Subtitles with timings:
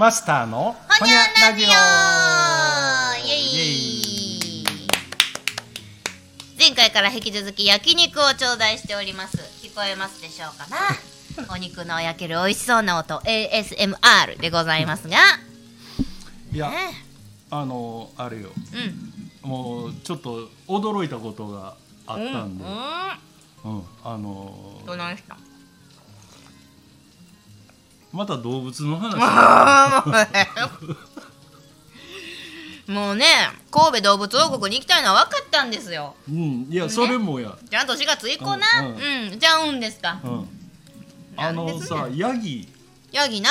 [0.00, 1.16] マスターのほにゃ
[1.50, 1.68] ラジオ。
[6.58, 9.36] 前回から引き続き焼肉を頂戴しております。
[9.62, 10.66] 聞こえますでしょうか
[11.44, 11.52] な？
[11.52, 15.18] お肉の焼ける美味しそうな音 ASMR でございますが。
[16.50, 17.04] いやね。
[17.50, 18.52] あのあれよ。
[18.72, 19.50] うん。
[19.50, 21.74] もうちょっと驚いたことが
[22.06, 23.76] あったんで、ううん。
[23.80, 25.36] んあのどないした
[28.12, 29.16] また動物の話。
[32.88, 33.24] もうね
[33.70, 36.16] 神戸動物王国に行きたいのは分かったんですよ。
[36.28, 36.66] うん。
[36.68, 38.66] いやそれもや、ちゃんと4月行こうな。
[38.88, 39.34] ううん。
[39.36, 40.18] ん、じゃあうんですか。
[40.24, 40.48] うん、
[41.36, 42.18] あのさね。
[42.18, 42.68] ヤギ。
[43.12, 43.50] ヤギな。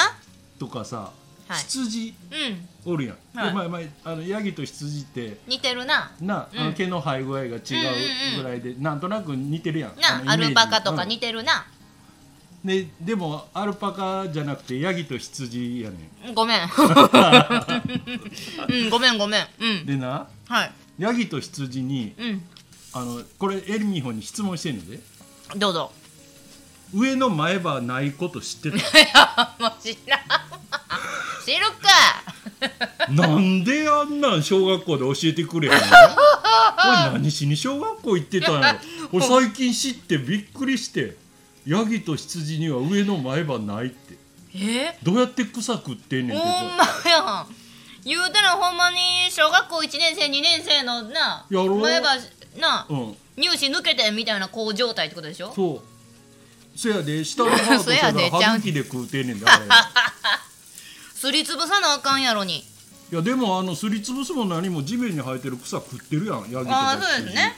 [0.59, 1.11] とかさ、
[1.47, 1.59] はい。
[1.59, 2.13] 羊。
[2.31, 2.67] うん。
[2.93, 3.63] おるやん、はい。
[3.63, 3.79] でま
[4.11, 5.39] あのヤギと羊って。
[5.47, 6.11] 似てるな。
[6.19, 6.65] な、あうん。
[6.65, 7.55] の毛の生え具合が違
[8.35, 9.95] うぐらいで、なんとなく似てるやん。
[10.25, 11.65] なアルパカとかうん似てるな、
[12.63, 16.61] ででもアルパカじゃなくてヤギと羊やねごめん。
[16.63, 16.65] う
[18.87, 19.47] んごめんごめん。
[19.59, 19.77] うん。
[19.83, 20.71] んでなはい。
[20.97, 22.43] ヤギと羊にうん。
[22.93, 24.99] あのこれエルミホに質問してんので。
[25.57, 25.91] どうぞ。
[26.93, 28.77] 上の前歯ないこと知ってた？
[28.77, 28.81] い
[29.13, 30.19] やもう知らん。
[31.45, 31.87] 知るか。
[33.11, 35.81] なんであんなん小学校で教えてくれへんの？
[37.13, 38.79] 何しに小学校行ってたんやろ？
[39.13, 41.15] 俺最近知ってびっくりして
[41.69, 44.17] ヤギと羊には上の前歯ないって。
[44.55, 44.97] え？
[45.03, 47.47] どうやって草食ってんねんほんまやん。
[48.03, 48.97] 言うたらほんまに
[49.29, 51.67] 小学校1年生2年生のな前
[52.01, 52.17] 歯
[52.59, 53.15] なうん。
[53.37, 55.53] 乳歯抜けてみたいなこう状態ってことでしょ？
[55.53, 56.77] そう。
[56.77, 59.47] そやで下の歯と そやで歯茎で食うてんねんだ
[61.13, 62.65] すりつぶさなあかんやろに。
[63.11, 67.55] いやでもあのすりつぶすも何も地面に生えてる草食ってるやんヤギとかああそうですね。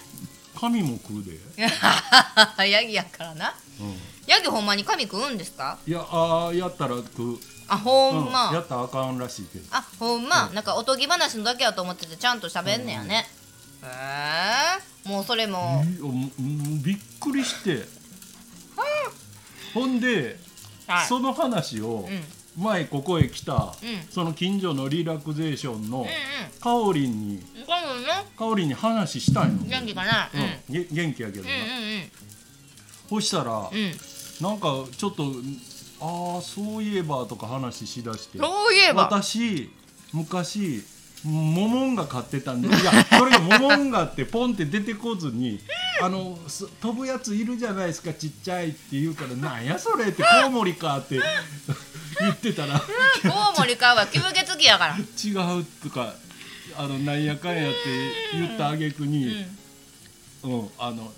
[0.59, 1.31] 髪も食うで、
[2.69, 3.47] ヤギやからな。
[3.49, 3.70] うん、
[4.27, 5.77] ヤギほんまに髪食うんですか？
[5.85, 8.31] いやあーやったら食う、あほうん。
[8.31, 9.65] ま、やったらあかんらしいけど。
[9.71, 13.27] あほんま、なんかおとぎ話のだけやと思っててちゃんと喋んねやね、
[13.83, 13.87] へ
[15.05, 15.83] えもうそれも、
[16.83, 17.85] びっくりして。
[19.73, 20.37] ほんで、
[20.87, 21.07] はい。
[21.07, 22.13] その話をうん。
[22.13, 22.23] うん
[22.57, 23.73] 前ここへ来た、うん。
[24.11, 26.05] その近所のリラクゼーションのうん
[26.59, 27.29] かおりん。
[27.29, 27.41] に
[28.37, 30.29] かおりんに話したんよ、元気かな？
[30.33, 31.63] うん、元気やけどな、うんう
[31.99, 32.11] ん
[33.11, 33.77] そしたら、うん。
[33.77, 33.93] うん
[34.41, 35.31] なんかちょっと
[36.01, 39.03] ああそういえばとか話しだしてそういえば。
[39.03, 39.71] 私
[40.13, 40.83] 昔
[41.23, 45.59] モモンガ飼ってたんでいや それがモモンガってポンって出てこずに
[46.01, 51.19] あのす飛ぶやついるじゃないですかちっちゃいって言うからなんやそれってコウモリかって
[52.19, 52.79] 言ってたら。
[52.79, 52.87] コ
[53.55, 54.97] ウモリかは吸血鬼やから。
[54.97, 56.15] 違うとか
[56.75, 57.77] あのなんやかんやって
[58.33, 59.45] 言ったあげくに、
[60.41, 60.69] うん。
[60.79, 61.13] あの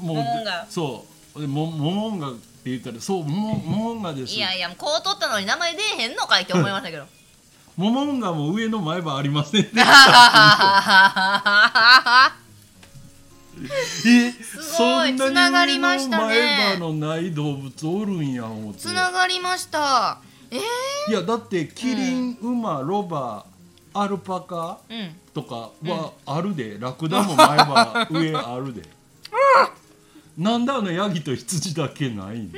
[0.00, 0.24] もう
[0.68, 4.34] そうでモモモンガって言ったらそうモモンガです。
[4.34, 7.06] いやいやこう取ったのに名前出えへんのかいって思いましたけど。
[7.76, 9.62] モモンガも上の前歯ありません。
[9.62, 9.70] ね
[14.06, 14.66] えすごい。
[14.66, 18.80] そんなにつながりましたね前歯のない動物おるんや思って。
[18.80, 20.18] つながりました。
[20.50, 20.58] え
[21.10, 23.46] いやだってキリン、馬ロバ
[23.94, 25.16] アルパカえうん。
[25.32, 28.82] とかはあるで、ラクダも前歯上あるで、
[30.36, 32.52] なんであのヤギと羊だけないん、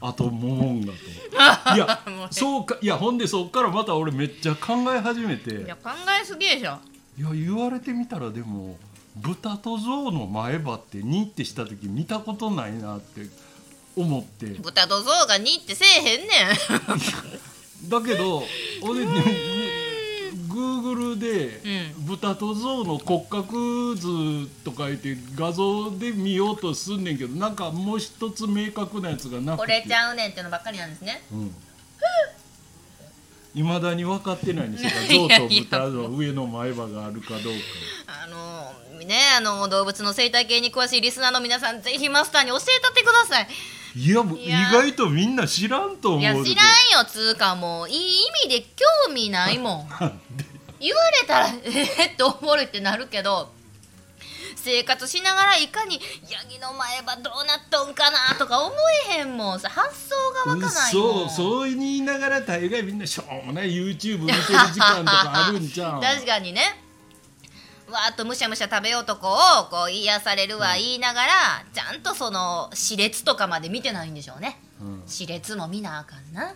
[0.00, 1.76] あとモモンガと。
[1.76, 5.62] いや もうそうかいやほんでそっからまた俺めっちゃ考え始めて。
[5.62, 6.78] いや考えすぎでしょ。
[7.18, 8.78] いや言われてみたらでも
[9.16, 13.22] 豚と象の前歯ってニってした時見たことないなって
[13.96, 14.46] 思って。
[14.46, 16.26] 豚と象が2ってせえへんね
[17.86, 17.88] ん。
[17.88, 18.44] だけど
[18.82, 19.12] 俺ね
[20.58, 21.60] グーグルで
[21.98, 29.66] う豚と象の骨格図とか言って画像で見ようとすんねんけどなんかもう一つ明確なやつがなくて。
[29.66, 31.22] これちゃうねんってのばっかりなんですね。
[33.54, 34.90] いまだに分かってないんですよ
[35.28, 37.60] 象と豚の上の前歯があるかどうか。
[38.24, 38.72] あの
[39.04, 43.48] ねあの動物の生態系に詳しいリスナーの皆さんぜひマスターに教えたってください。
[43.96, 47.90] いや意外とみんな知らんと思ういやで知らんよつうかもう。
[47.90, 48.66] いい意味で
[49.06, 49.88] 興味ないもん
[50.80, 53.50] 言われたらえー、って思うってなるけど
[54.56, 58.74] 生活しながらいかにヤギの前歯どうなっとんかなとか思
[59.10, 60.14] えへんもんさ発想
[60.44, 60.70] がわかないもん。
[60.70, 66.88] そうそう言いながら大概みんなしょうもない YouTube 見てる時間とかあるんじゃん 確かにね。
[67.90, 69.32] わーっとむしゃむしゃ食べようとこ
[69.62, 71.32] をこう癒されるは言いながら、
[71.72, 74.60] ちゃんとその歯列とかまで見てないんでしょうね。
[74.78, 75.02] うん。
[75.06, 76.52] 歯列も見なあかんな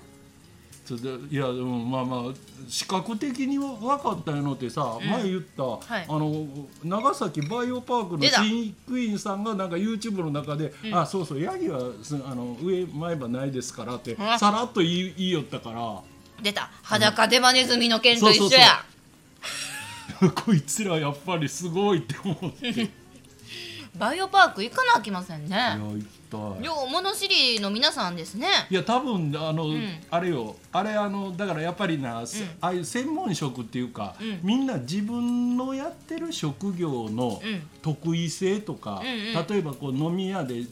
[0.96, 2.34] いやでもまあまあ
[2.68, 5.08] 視覚的に分かったのってさ、うん。
[5.08, 6.06] 前言った、はい。
[6.08, 6.46] あの
[6.84, 10.94] 長崎バイオパークの飼育員さんがなんか YouTube の中で「うん。
[10.94, 14.38] あそうそうヤギはすあの上前歯ないですから」ってうん。
[14.38, 16.00] さらっと言い言いよったから。
[16.42, 16.70] 出た。
[16.82, 18.84] 裸デマネズミの件と一緒や。
[20.34, 23.01] こいつらやっぱりすごいって思って
[23.98, 25.56] バイオパーク行かなあきませんね。
[25.78, 26.64] 行きたい。
[26.64, 28.48] よう物知りの皆さんですね。
[28.70, 29.82] いや多分あの、ん。
[30.10, 30.56] あれよ。
[30.72, 34.40] あれあのだからやっぱりな、すああいう専門職っていうか、うん。
[34.42, 37.62] みんな自分のやってる職業のうん。
[37.82, 39.46] 得意性とか、うんうん。
[39.46, 40.64] 例えばこう飲み屋で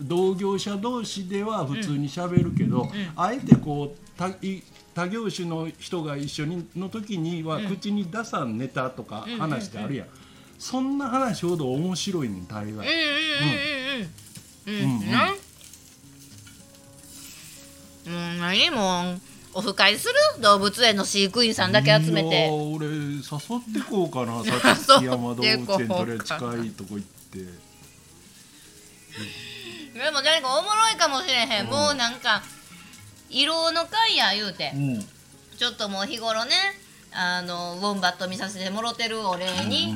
[0.00, 4.22] 同業者同士では普通にしゃべるけど、あえてこう
[4.94, 10.06] 他業種の人が一緒にの時には口に出さんネタとか話ってあるやん、
[10.62, 12.70] そんな話ほど面白いね大概。
[12.72, 12.84] うんうん
[14.64, 15.34] うんうんうん。
[18.06, 18.74] うん、うん。
[18.74, 19.20] もう
[19.54, 21.72] オフ会する動物園の飼育員さん。
[21.72, 23.24] だけ集めいてや俺誘っ
[23.74, 27.38] てこうかなさっき山動物園とりあえず近いとこ行って
[29.98, 31.70] でも誰かおもろいかもしれへん、うん。
[31.70, 32.14] もうなん。
[32.20, 32.40] か
[33.28, 35.00] 色の会や言うて、うん。
[35.58, 36.52] ちょっともう日頃ね
[37.12, 39.92] あのウォンバット見させてもろてるお礼に、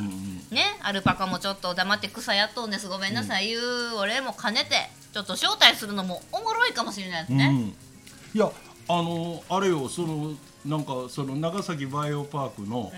[0.86, 2.86] アルパカもちょっと黙って草やっとんです。
[2.86, 3.48] ごめんなさい。
[3.48, 8.38] 言うお礼も兼ねてちょっと招待するのもおもろいかもしれないですね、うん。
[8.38, 8.52] いや
[8.88, 10.34] あのあれよその
[10.64, 12.92] なんかその長崎バイオパークの,、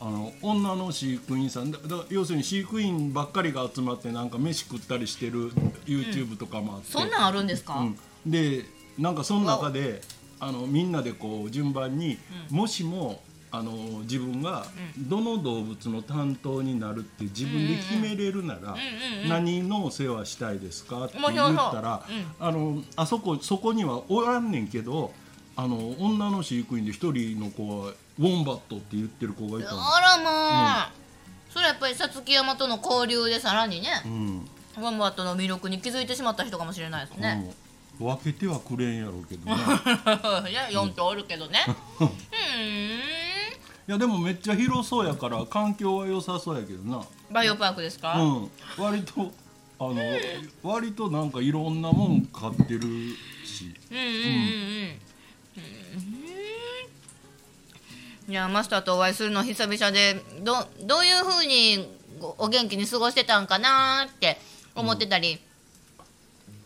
[0.00, 1.70] あの女の飼育員さん。
[1.70, 5.52] だだ要するに飼育員ばっかりが集まってなんか飯食ったりしてる
[5.86, 7.98] YouTube とかもあって、そんなんあるんですか、うん。
[8.26, 8.64] で
[8.98, 10.02] なんかその中で
[10.40, 12.18] あのみんなでこう順番に、
[12.50, 14.64] もしもあの自分が
[14.96, 18.64] どの動物の担当になるって自分で決めれるなら、うん
[19.24, 21.04] うん何のお世話したいですか？
[21.06, 22.06] って言ったら、
[22.38, 25.12] あのあそこそこにはおらんねんけど
[25.56, 29.94] あの女の飼育員で一人の子はウォンバットって言ってる子がいたの。
[29.94, 30.92] あらまあ、
[31.50, 34.48] それやっぱりさつき山との交流でさらにねうん。
[34.78, 37.52] ウォンバットの魅力に気づいてしまった人かもしれないですね、
[38.00, 38.06] うん。
[38.06, 39.56] 分けてはくれんやろうけどね
[40.50, 41.58] いや4頭おるけどね。
[42.00, 42.98] うーん。
[42.98, 43.00] い
[43.90, 47.04] やでもめっちゃ広そうやから環境は良さそうやけどな。
[47.30, 48.50] バイオパークですか、うん。
[48.78, 49.32] 割と
[49.80, 49.96] あの
[50.62, 52.80] 割となんかいろんなもん買ってる
[53.44, 53.74] し。
[53.90, 54.04] うんうん。
[54.04, 54.14] うんうん
[58.26, 58.32] うん。
[58.32, 64.38] いやマスターとお会いするの久々でどどういうふうにごお元気に過ごしてたんかなって
[64.76, 65.40] 思ってたり、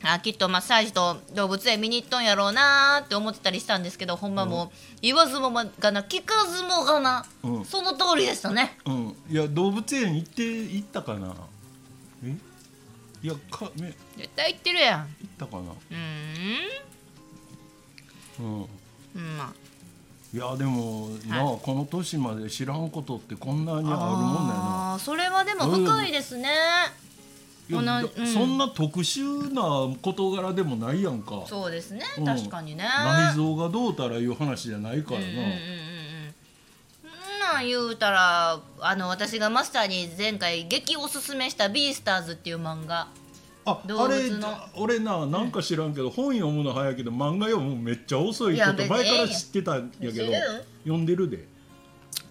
[0.06, 4.70] あきっとマッサージと動物園見に行っとんやろうなって思ってたりしたんですけどほんまもう
[5.00, 7.64] 言わずもがな聞かずもがな、うん。
[7.64, 8.76] その通りでしたね。
[8.84, 9.16] うん。
[9.30, 11.34] いや動物園行って行ったかな？
[12.24, 12.36] え？
[13.22, 13.94] いやかね。
[14.16, 15.00] 絶対行ってるやん。
[15.00, 15.08] 行っ
[15.38, 15.62] たかな？
[15.62, 15.74] う
[18.40, 18.62] うん。
[18.62, 19.52] うんまあ。
[20.32, 24.98] いやでも、なあこの年まで知らんことってこんなにあるもんだよな。
[24.98, 26.48] それはでも深いですね、
[26.98, 27.03] うん
[27.70, 31.44] そんな特殊な事柄でもないやんか。
[31.46, 32.24] そうですね、うん。
[32.24, 32.84] 確かにね。
[32.84, 35.44] 内臓がどうたらいう話じゃないからな、うんうん
[37.52, 43.06] なん言うたらあの私がマスターに前回激おすすめした「ビースターズ」っていう漫画。
[43.66, 44.30] あ動あれ
[44.76, 50.32] 俺ななんか知らんけど、本読むの早いけど漫画読むのめっちゃ遅いこと前から知ってたんやけど
[50.84, 51.46] 読んでるで。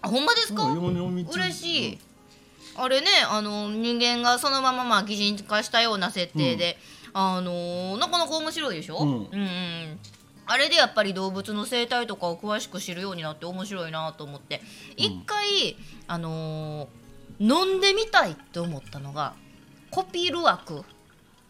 [0.00, 1.98] あほんまですか、うん嬉しい、
[2.76, 6.76] あれねあの人間がそのまままあ擬人化したような設定で、
[7.12, 9.08] あのなかなか面白いでしょ、うん。
[9.08, 9.98] うんうん。
[10.46, 14.60] あれでやっぱり動物の生態とかを詳しく知るようになって面白いなと思って。
[14.96, 15.76] 一回、
[16.06, 17.04] あのー
[17.40, 19.34] 飲んでみたいって思ったのが
[19.90, 20.84] コピルワク。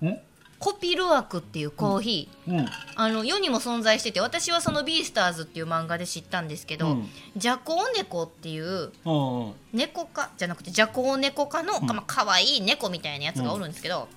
[0.03, 0.19] うん
[0.65, 2.67] コピルワクっていうコーヒー、うん。
[2.95, 7.11] あの世にも存在してて私はその「ビースターズ」っていう漫画で知ったんですけど、うん。
[7.37, 11.87] ジャコウネコっていうあ猫科じゃなくてジャコウネコ科の、うん。
[11.87, 14.09] まあ可愛い猫みたいなやつがおるんですけど、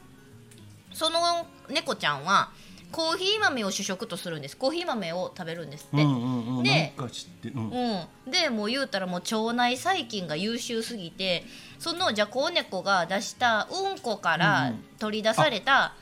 [0.93, 2.49] その猫ちゃんは
[2.93, 4.55] コーヒー豆を主食とするんです。
[4.55, 6.63] コーヒー豆を食べるんですって、うんうんうん。
[6.63, 11.43] でもう言うたらもう腸内細菌が優秀すぎて
[11.77, 14.83] そのジャコウネコが出したうんこからうん。
[14.97, 15.93] 取り出された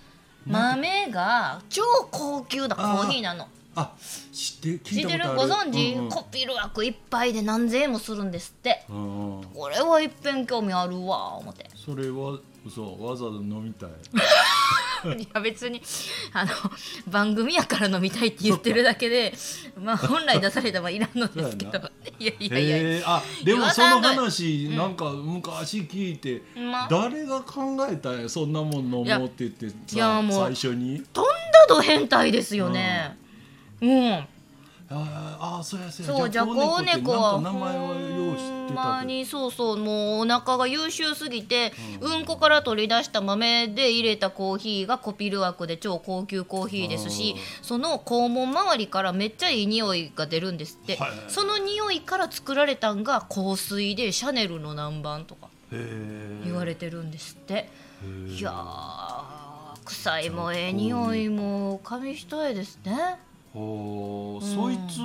[0.46, 3.48] 豆が超高級なコーヒーなの。
[3.78, 3.92] あ
[4.32, 5.50] 知って聞いたことある。
[5.50, 6.10] ご存知、うんうん。
[6.10, 8.86] コピル枠一杯で何千円もするんですって。
[8.90, 9.44] うんうん。
[9.54, 11.70] これは一遍興味あるわ思って。
[11.76, 13.90] それはそうわざわざ飲みたい。
[15.22, 15.82] いや別に
[16.34, 16.52] あの
[17.08, 19.34] 番組やから飲みたいって言ってるだけで
[19.80, 21.80] まあ本来出されたはいらんのですけど。
[22.18, 31.04] いやいやいや、あでもその話なんか昔聞いてま誰が考えたんやそんなもん飲もうって言っていやさもう最初に？
[31.14, 31.32] とんだ
[31.68, 33.18] ど変態ですよね。
[33.82, 34.28] うん、
[34.90, 36.14] ああそうやそうや。
[36.14, 51.12] そうジャコウネコは名前はよう知ってほんまたけにそうそうもうお腹が優秀すぎて、うん、こから取り出した豆で入れたコーヒーがコピル枠で超高級コーヒーですしその肛門周りからめっちゃいい匂いが出るんですって、はい。
[51.30, 57.70] その匂いから作られたんが香水でシャネルの南蛮とか言われてるんですって、
[58.28, 63.18] いやー臭いもええ匂いも紙一重ですね
[63.56, 64.98] そいつ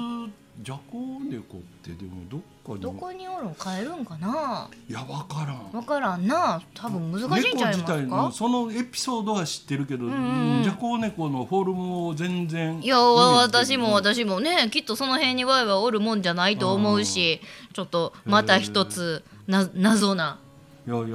[0.62, 2.80] ジャコウネコってでもどっかに。
[2.80, 4.68] どこにおるん買えるんかな？
[4.88, 5.70] いやわからん。
[5.70, 6.60] 分からんな。
[6.74, 10.62] 多分難しいんちゃいます猫自体のかそのエピソードは知ってるけど、んうん。
[10.64, 17.40] ジャコウネコのフォルムを全然いや私も私もねきっとその辺にワイワイおるもんじゃないと思うし
[17.72, 20.40] ちょっとまた一つな謎な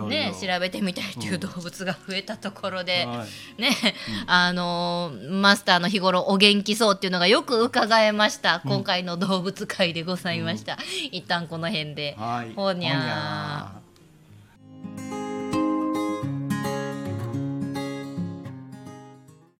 [0.07, 3.25] ね調べてみたいっていう動物が増えたところで、は
[3.57, 3.61] い。
[3.61, 3.69] ね、
[4.27, 10.77] あのーマスターの日頃お元気そうっていうのがよく伺えました、今回の動物会でございました、
[11.11, 12.53] 一旦この辺で、はい。
[12.55, 12.95] ほにゃー。
[12.97, 13.84] ほにゃー